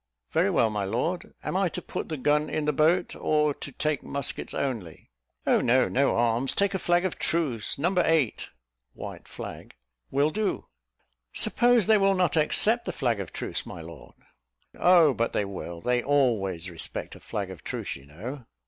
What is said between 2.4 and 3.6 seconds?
in the boat? or